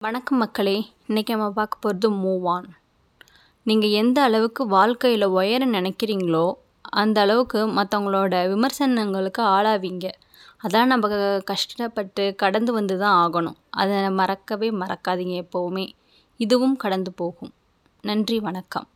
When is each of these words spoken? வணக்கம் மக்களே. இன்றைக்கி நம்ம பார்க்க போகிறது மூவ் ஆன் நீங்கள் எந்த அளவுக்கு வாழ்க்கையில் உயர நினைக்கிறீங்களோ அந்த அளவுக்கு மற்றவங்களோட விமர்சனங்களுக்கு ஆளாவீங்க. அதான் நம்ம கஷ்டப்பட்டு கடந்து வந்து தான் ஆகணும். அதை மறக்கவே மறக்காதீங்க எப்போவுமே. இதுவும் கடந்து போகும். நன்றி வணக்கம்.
வணக்கம் 0.00 0.38
மக்களே. 0.38 0.74
இன்றைக்கி 1.08 1.28
நம்ம 1.28 1.50
பார்க்க 1.50 1.78
போகிறது 1.80 2.08
மூவ் 2.10 2.44
ஆன் 2.48 2.66
நீங்கள் 3.62 3.90
எந்த 3.90 4.22
அளவுக்கு 4.22 4.66
வாழ்க்கையில் 4.66 5.24
உயர 5.24 5.66
நினைக்கிறீங்களோ 5.66 6.52
அந்த 6.82 7.20
அளவுக்கு 7.20 7.66
மற்றவங்களோட 7.68 8.48
விமர்சனங்களுக்கு 8.48 9.42
ஆளாவீங்க. 9.42 10.06
அதான் 10.62 10.84
நம்ம 10.84 11.40
கஷ்டப்பட்டு 11.40 12.34
கடந்து 12.34 12.72
வந்து 12.72 12.98
தான் 12.98 13.16
ஆகணும். 13.24 13.56
அதை 13.70 14.10
மறக்கவே 14.10 14.70
மறக்காதீங்க 14.70 15.36
எப்போவுமே. 15.44 15.88
இதுவும் 16.36 16.76
கடந்து 16.76 17.12
போகும். 17.12 17.52
நன்றி 18.02 18.40
வணக்கம். 18.40 18.86